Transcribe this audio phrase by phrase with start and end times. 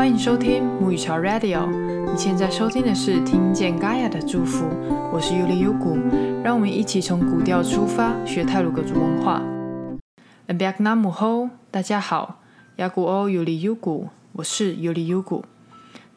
[0.00, 1.70] 欢迎收听母语潮 Radio。
[2.10, 4.64] 你现在收听的是听见 Gaia 的祝福，
[5.12, 5.94] 我是尤里尤古。
[6.42, 9.42] 让我们一起从古调出发，学泰鲁格族文化。
[10.46, 12.40] a b a k n a m ho，大家好，
[12.76, 15.44] 雅古欧尤里尤古，我是尤里尤古。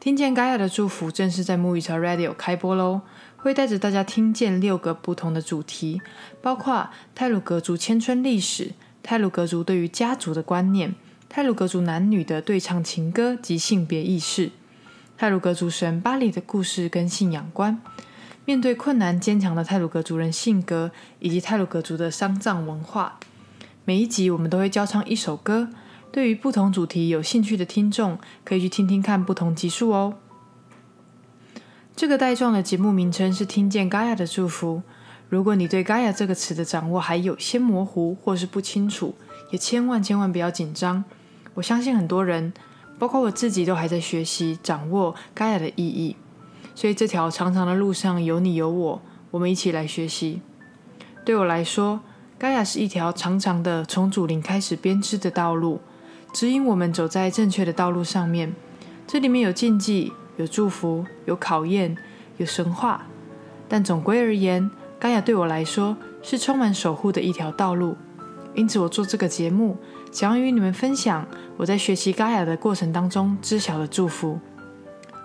[0.00, 3.02] 听见 Gaia 的祝福正式在母语潮 Radio 开播喽，
[3.36, 6.00] 会带着大家听见六个不同的主题，
[6.40, 8.70] 包括泰鲁格族千春历史、
[9.02, 10.94] 泰鲁格族对于家族的观念。
[11.36, 14.52] 泰鲁格族男女的对唱情歌及性别意识，
[15.18, 17.82] 泰鲁格族神巴里的故事跟信仰观，
[18.44, 23.18] 面对困难坚强的泰鲁格族人性格，以及泰鲁格族的丧葬文化。
[23.84, 25.70] 每一集我们都会教唱一首歌，
[26.12, 30.14] 对于不同主题有兴趣的听众，可以去听听看不同集数哦。
[31.96, 34.84] 这个带状的节目名称是听见 Gaia 的祝福。
[35.28, 39.16] 如果你对 Gaia 这个词的掌握还有些模糊或是不清楚，
[39.50, 41.02] 也千万千万不要紧张。
[41.54, 42.52] 我相信很多人，
[42.98, 46.16] 包括我自己，都还在学习掌握盖亚的意义。
[46.74, 50.42] 所以这条长长的路上有你有我，我们一起来学习。
[51.24, 52.00] 对我来说，
[52.36, 55.80] 盖亚是一条长长的从祖灵开始编织的道路，
[56.32, 58.52] 指引我们走在正确的道路上面。
[59.06, 61.96] 这里面有禁忌，有祝福，有考验，
[62.38, 63.06] 有神话。
[63.68, 67.96] 但总归而言，盖亚对我来说是充满守护的一条道路。
[68.54, 69.76] 因此，我做这个节目，
[70.12, 74.38] 想要与你们分享我在学习嘎雅的过程当中知晓的祝福。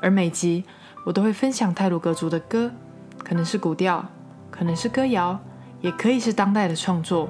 [0.02, 0.64] 而每集
[1.06, 2.72] 我都会分享泰鲁格族的歌，
[3.20, 4.04] 可能是古调，
[4.50, 5.40] 可能是歌谣，
[5.82, 7.30] 也可以是当代的创作。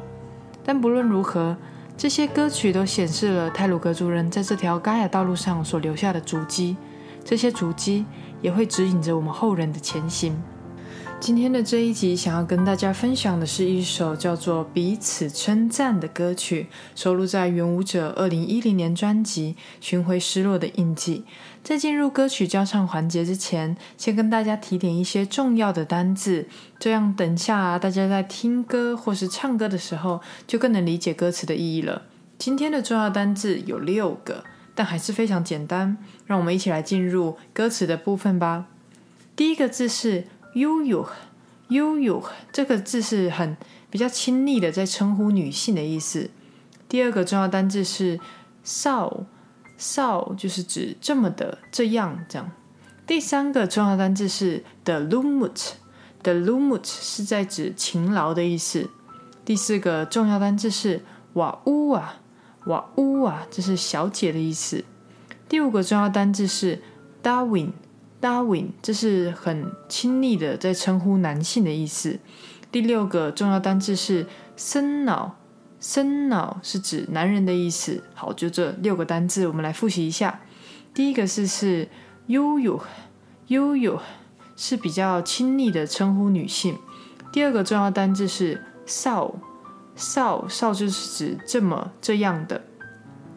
[0.64, 1.58] 但不论如何，
[1.98, 6.78] 这些歌曲都显示了泰鲁格族人在这条嘎雅道路上所留下的足迹，
[7.26, 8.06] 这些足迹
[8.42, 10.42] 也会指引着我们后人的前行。
[11.20, 21.26] 今天的这一集，想要跟大家分享的是一首叫做《彼此称赞》的歌曲，收录在原舞者二零一零年专辑《寻回失落的印记》。
[21.62, 26.48] 在进入歌曲交唱环节之前，先跟大家提点一些重要的单字，
[26.80, 32.04] 这样等下大家在听歌或是唱歌的时候，就更能理解歌词的意义了。
[32.38, 35.98] 今天的重要单字有六个，但还是非常简单。
[36.26, 38.68] 让我们一起来进入歌词的部分吧。
[39.36, 40.24] 第一个字是。
[40.54, 41.08] 悠悠，
[41.68, 43.56] 悠悠，这个字是很
[43.90, 46.30] 比较亲昵的，在称呼女性的意思。
[46.88, 48.20] 第二个重要单字是
[48.64, 49.26] 少，
[49.78, 52.52] 少就是指这么的这样这样。
[53.06, 58.90] 第三个重要单字是 the lumut，the lumut 是在指勤劳的意思。
[59.46, 62.20] 第四个重要单字是瓦乌啊，
[62.66, 64.84] 瓦乌啊，这是小姐的意思。
[65.48, 66.82] 第五个重要单字是
[67.24, 67.72] Darwin。
[68.22, 72.20] Darwin，这是很亲昵的在称呼男性的意思。
[72.72, 75.38] 第六个重要单字是森脑，
[75.80, 78.04] 森脑是指男人的意思。
[78.14, 80.42] 好，就这六个单字，我们来复习一下。
[80.94, 81.88] 第一个是是
[82.28, 82.82] 悠悠，
[83.48, 84.00] 悠悠
[84.56, 86.78] 是比较亲昵的称呼女性。
[87.32, 89.34] 第二个重要单字是少，
[89.96, 92.62] 少少就是指这么这样的。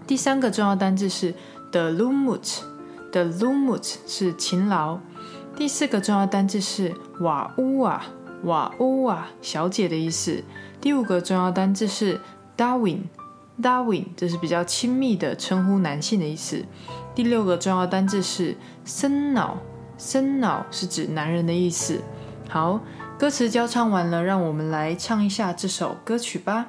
[0.06, 1.32] 第三个重要单字是
[1.70, 2.71] the lumut。
[3.12, 4.98] 的 lumut 是勤劳。
[5.54, 8.06] 第四个重要单字是瓦乌啊，
[8.44, 10.42] 瓦乌啊，小姐的意思。
[10.80, 12.18] 第五个重要单字是
[12.56, 16.64] Darwin，Darwin 这是比较亲密的称呼男性的意思。
[17.14, 19.58] 第六个重要单字是森脑，
[19.98, 22.00] 森脑是指男人的意思。
[22.48, 22.80] 好，
[23.18, 26.68] 歌词交唱完了，让我们来唱一下这首歌曲吧。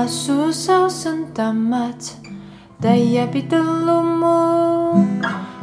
[0.00, 2.16] Masusau sentamat
[2.80, 4.96] Daya pitelumu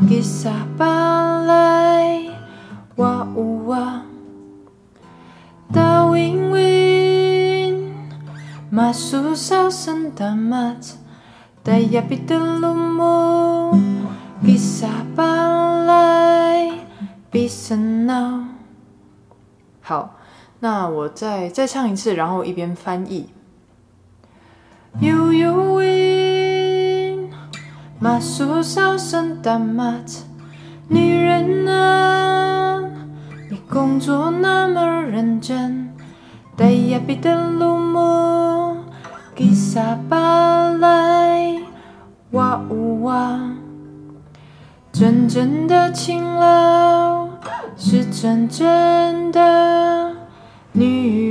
[0.05, 2.29] Kisah balai
[2.93, 4.05] Wa uwa
[5.73, 7.97] Tawing win
[8.69, 11.01] Masusau sentamat
[11.65, 13.73] Daya pitelumu
[14.45, 16.85] Kisah balai
[17.33, 18.53] Bisenau
[19.81, 20.13] 好，
[20.59, 23.29] 那我再再唱一次，然后一边翻译。
[24.99, 27.29] 悠悠 wind，
[27.99, 30.23] 马苏小声大骂着
[30.87, 32.81] 女人啊，
[33.51, 35.93] 你工作那么认真，
[36.55, 38.77] 带亚比的路木，
[39.35, 41.61] 给撒巴来
[42.31, 43.39] 哇呜哇，
[44.91, 47.29] 真正的勤劳
[47.75, 50.15] 是真正的
[50.71, 51.26] 女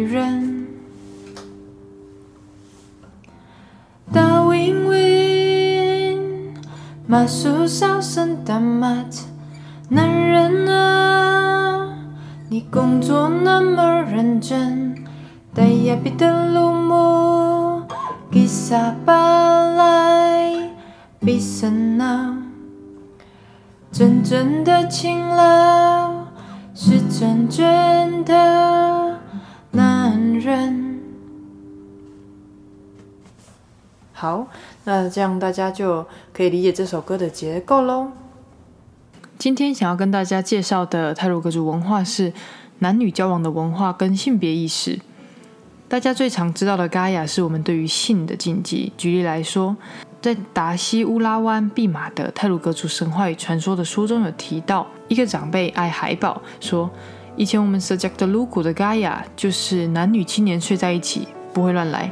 [7.09, 9.23] 马苏小声大骂着
[9.91, 11.99] ：“男人啊，
[12.49, 15.05] 你工作那么认真，
[15.55, 17.85] 但也变得落寞。
[18.29, 19.15] 给撒巴
[19.75, 20.73] 来，
[21.21, 22.35] 比森闹。
[23.93, 26.25] 真正的勤劳
[26.75, 29.21] 是真正的
[29.71, 31.01] 男人。
[34.13, 34.49] 好，
[34.87, 38.09] 那这样大家就可以理解这首歌的结构喽。
[39.37, 42.33] 今天想要跟大家介绍的泰鲁格族文化是
[42.79, 45.01] 男女交往的文化跟性别意识。
[45.89, 48.93] 大家最常知道的嘎雅是我们对于性的禁忌。
[48.97, 49.77] 举例来说。
[50.19, 56.91] 在达西乌拉湾毕马的泰鲁格族神话与传说的书中有提到，一个长辈爱海宝说
[57.37, 62.11] ：“以前我们设加的鲁古的嘎雅就是男女青年睡在一起，不会乱来，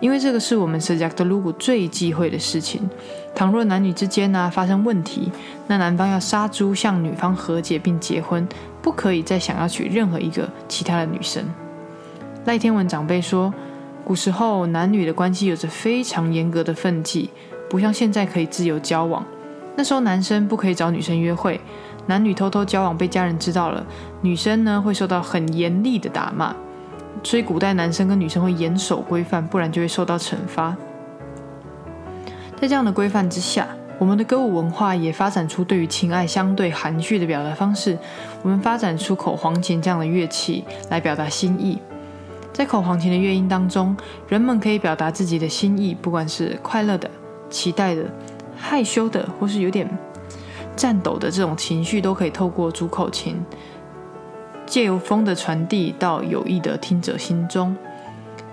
[0.00, 2.88] 因为这个是我们设加的鲁古最忌讳的事情。
[3.34, 5.30] 倘若男女之间呢发生问题，
[5.68, 8.48] 那男方要杀猪向女方和解并结婚，
[8.82, 11.44] 不可以再想要娶任何一个其他的女生。”
[12.46, 13.52] 赖天文长辈说。
[14.02, 17.30] 古时候，男女的关系有着非常严格的分际，
[17.68, 19.24] 不像现在可以自由交往。
[19.76, 21.60] 那时候，男生不可以找女生约会，
[22.06, 23.86] 男女偷偷交往被家人知道了，
[24.22, 26.56] 女生呢会受到很严厉的打骂。
[27.22, 30.76] 所以，古代男生跟女生会严守规范，不然就会受到惩罚。
[32.60, 33.68] 在这样的规范之下，
[33.98, 37.98] 我们的歌舞文化也发展出对于情爱相对含蓄的表达方式。
[38.42, 41.78] 我们发展出口簧琴这样的乐器来表达心意。
[42.52, 43.96] 在口簧琴的乐音当中，
[44.28, 47.10] 人们可以表达自己的心意，不管是快乐的、
[47.48, 48.04] 期待的、
[48.56, 49.88] 害羞的，或是有点
[50.76, 53.36] 颤抖的这种情绪，都可以透过主口琴，
[54.70, 57.76] 借由风的传递到有意的听者心中。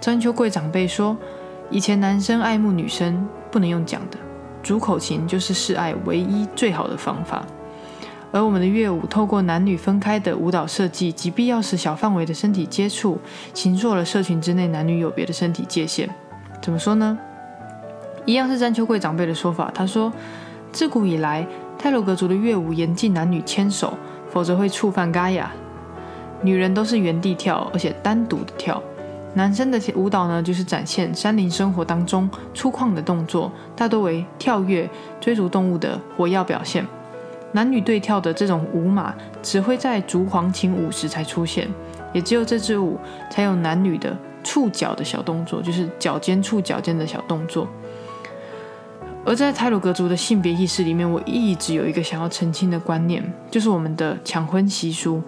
[0.02, 1.16] 张秋贵长辈说，
[1.70, 4.18] 以前男生爱慕女生不能用讲的，
[4.64, 7.46] 主口琴就是示爱唯一最好的方法。
[8.32, 13.20] 而我们的乐舞透过男女分开的舞蹈设计及必要时小范围的身体接触，
[13.54, 16.10] 形塑了社群之内男女有别的身体界限。
[16.60, 17.16] 怎么说呢？
[18.26, 19.70] 一样是詹秋贵长辈的说法。
[19.72, 20.12] 他说，
[20.72, 21.46] 自古以来，
[21.78, 23.94] 泰鲁格族的乐舞严禁男女牵手，
[24.32, 25.52] 否则会触犯嘎雅。
[26.42, 28.82] 女人都是原地跳，而且单独的跳。
[29.34, 34.90] 男生的舞蹈呢，就是展现山林生活当中粗犷的动作，大多为跳跃、
[35.22, 36.86] 追逐动物的活跃表现。
[37.52, 39.14] 男女对跳的这种舞马
[39.44, 41.68] 只会在竹簧琴舞时才出现，
[42.14, 43.00] 也只有这支舞
[43.30, 47.68] 才有男女的触脚的小动作，就是脚尖触脚尖的小动作。
[49.24, 55.22] 而在泰鲁格族的性别意识里面，我一直有一个想要澄清的观念，就是我们的抢婚习俗。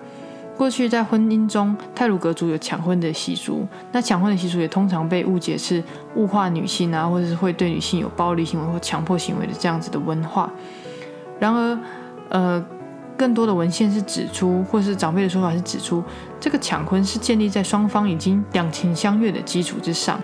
[0.59, 5.81] 过去在婚姻中，泰鲁格族有抢婚的习俗，那抢婚的习俗也通常被误解是
[6.15, 10.51] 物化女性啊，或者是会对女性有暴力行为或强迫行为的这样子的文化。
[11.39, 11.79] 然而，
[12.27, 12.65] 呃，
[13.15, 16.03] 更多的文献是指出，或是长辈的说法是指出，
[16.41, 20.19] 这个抢婚是建立在双方已经两情相悦的基础之上。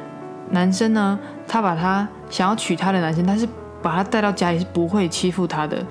[0.50, 1.18] 男生呢，
[1.48, 3.48] 他把他想要娶她的男生，他是
[3.82, 5.82] 把他带到家里，是不会欺负他的，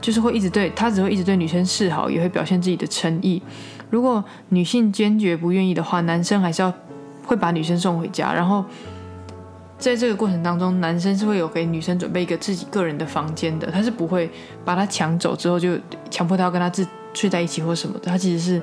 [0.00, 3.40] 就是会一直对他只会一直对女生示好，也会表现自己的诚意。
[3.90, 6.72] 如果女性坚决不愿意的话，男生还是要
[7.24, 8.64] 会把女生送回家，然后。
[9.78, 14.30] 在这个过程当中，男生是会有给女生准备一个自己个人的房间的，他是不会
[14.64, 15.78] 把她抢走之后就
[16.10, 18.06] 强迫她要跟他自睡在一起或什么的。
[18.06, 18.62] 他其实是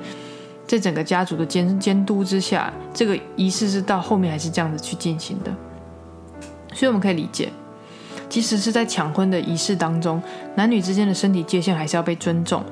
[0.66, 5.56] 在整个家族的监监督之下，这个仪式是到后面还是这样子去进行的。
[6.74, 7.52] 所以我们可以理解，
[8.28, 10.20] 即使是在抢婚的仪式当中，
[10.56, 12.64] 男女之间的身体界限还是要被尊重。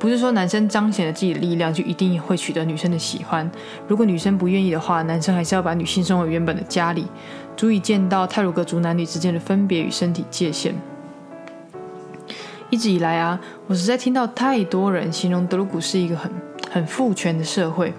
[0.00, 3.48] 不是说男生彰显了自己的力量就一定会取得女生的喜欢。
[3.86, 7.06] 如果女生不愿意的话，男生还是要把女性送回原本的家里。
[7.54, 10.74] 足以见到泰鲁格族男女之间的分别与身体界限。
[12.70, 16.32] 一直以来啊，我实在听到太多人形容德鲁古是一个很
[16.70, 17.92] 很父权的社会。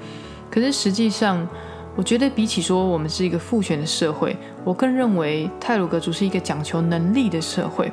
[0.50, 1.48] 可是实际上，
[1.96, 7.92] 我觉得比起说我们是一个父权的社会，我更认为泰鲁格族是一个讲求能力的社会。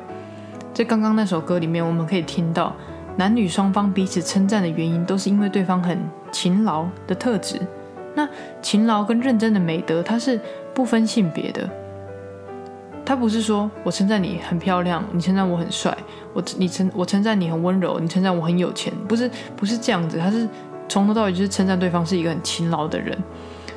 [0.73, 2.75] 在刚刚那首歌里面，我们可以听到。
[3.19, 5.99] 男女双方彼此称赞的原因，都是因为对方很
[6.31, 7.59] 勤劳的特质。
[8.15, 8.25] 那
[8.61, 10.39] 勤劳跟认真的美德，它是
[10.73, 11.69] 不分性别的。
[13.05, 15.95] 他不是说我称赞你很漂亮，你称赞我很帅，
[16.33, 20.17] 我你称我称赞你很温柔，你称赞我很有钱，不是不是这样子。
[20.17, 20.47] 他是
[20.87, 23.17] 从头到尾就是称赞对方是一个很勤劳的人。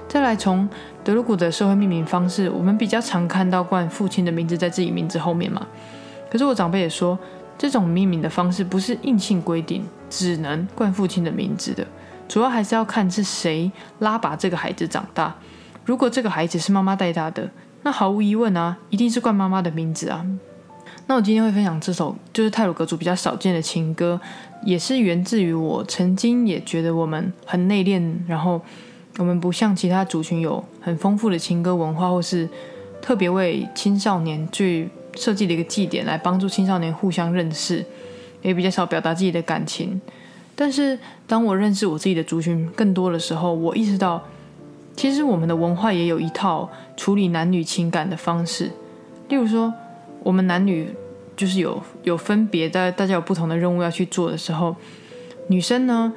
[0.07, 0.69] 再来从
[1.03, 5.67] 德鲁古的社会命名方式，我们比较常看到冠父亲的名字在自己名字后面嘛。
[6.31, 7.19] 可是我长辈也说。
[7.62, 11.87] 这种命名的方式不是硬性规定只能冠父亲的名字的，
[12.26, 15.33] 主要还是要看是谁拉拔这个孩子长大。
[15.85, 17.49] 如果这个孩子是妈妈带大的，
[17.85, 20.26] 那毫无疑问啊，一定是冠妈妈的名字啊。
[21.07, 24.21] 那我今天会分享这首就是泰鲁格族比较少见的情歌，
[24.64, 28.61] 也是源自于我曾经也觉得我们很内敛，然后
[29.19, 32.49] 我们不像其他族群有很丰富的情歌文化，或是
[33.00, 37.85] 特别为青少年去设计的一个祭典来帮助青少年互相认识，
[38.42, 40.00] 也比较少表达自己的感情。
[40.54, 44.23] 但是当我认识我自己的族群更多的时候，我意识到，
[44.97, 48.71] 其实我们的文化也有一套处理男女情感的方式，
[49.28, 49.73] 例如说。
[50.25, 50.88] 我们男女
[51.37, 54.76] 就是有有分别，大大家有不同的任务要去做的时候，
[55.49, 56.12] 女生呢，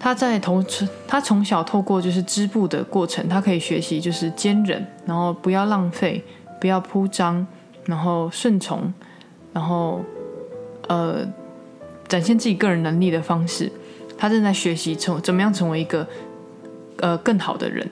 [0.00, 0.66] 她在从
[1.06, 6.20] 她从小透过就是织布的过程，她可以学习就是坚忍，然后不要浪费，
[6.60, 7.46] 不要铺张，
[7.86, 8.92] 然后顺从，
[9.52, 10.04] 然后
[10.88, 11.26] 呃
[12.06, 13.72] 展现自己个人能力的方式，
[14.18, 16.06] 他正在学习成怎么样成为一个
[16.98, 17.88] 呃更好的人。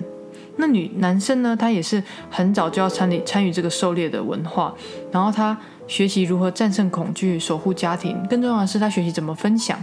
[0.56, 1.56] 那女男生呢？
[1.58, 4.72] 他也是很早就要参与参与这个狩猎的文化，
[5.10, 5.58] 然后他
[5.88, 8.24] 学习如何战胜恐惧、守护家庭。
[8.30, 9.76] 更重要的是，他学习怎么分享，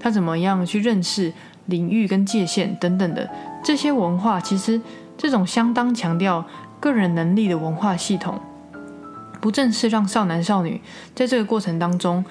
[0.00, 1.32] 他怎么样去认识
[1.66, 3.30] 领域跟界限等等的
[3.62, 4.40] 这些文化。
[4.40, 4.80] 其实，
[5.16, 6.44] 这种相当强调
[6.80, 8.40] 个人能力的文化系统，
[9.40, 10.80] 不正是让少男少女
[11.14, 12.24] 在这个过程当中，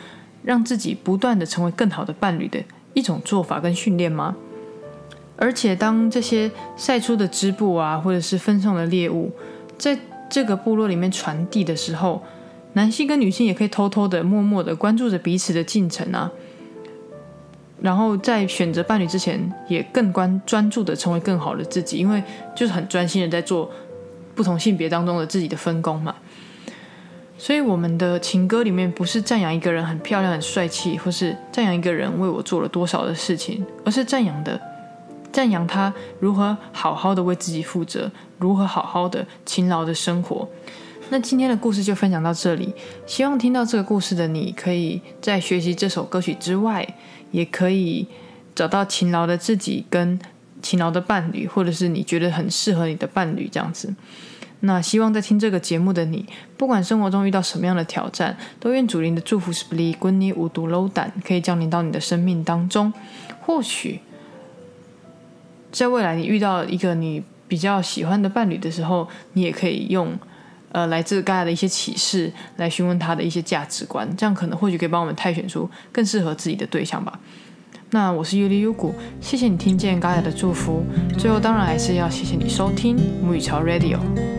[0.43, 2.63] 让自己不断的成为更好的伴侣的
[2.93, 4.35] 一种做法跟训练吗？
[5.37, 9.31] 而且，当这些晒出的织布啊，或者是分送的猎物，
[9.77, 9.97] 在
[10.29, 12.21] 这个部落里面传递的时候，
[12.73, 16.29] 男性跟女性也可以偷偷的、默默的关注着彼此的进程啊。
[17.81, 22.21] 然后在选择伴侣之前，也更关专注的成为更好的自己，因为
[22.53, 23.71] 就是很专心的在做
[24.35, 26.13] 不同性别当中的自己的分工嘛。
[27.41, 34.59] 所以，我们的情歌里面不是赞扬一个人很漂亮、很帅气，或是赞扬一个人为我做了多少的事情，而是赞扬的。
[35.31, 40.47] 赞扬他如何好好的为自己负责，如何好好的勤劳的生活。
[41.09, 42.73] 那今天的故事就分享到这里。
[43.07, 46.85] 希望听到这个故事的你，可以在学习这首歌曲之外，
[47.31, 48.05] 也可以
[48.53, 50.19] 找到勤劳的自己跟
[50.61, 53.93] 勤劳的伴侣，或者是你觉得很适合你的伴侣这样子。
[54.61, 56.25] 那希望在听这个节目的你，
[56.57, 62.91] 不管生活中遇到什么样的挑战，都愿主灵的祝福是不离滚你无毒漏胆，可以降临到你的生命当中。
[63.41, 64.01] 或许。
[65.71, 70.17] 在未来，你遇到一个你比较喜欢的伴侣的时候，你也可以用
[70.71, 77.19] 呃来自盖亚的一些启示来询问他的一些价值观，这样可能或许可以帮我们筛选出更适合自己的对象吧。
[77.91, 80.83] 那我是尤里尤谷，谢谢你听见盖亚的祝福。
[81.19, 84.38] 最后，当然还是要谢谢你收听母语潮 Radio。